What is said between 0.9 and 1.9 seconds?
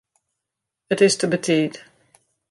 It is te betiid.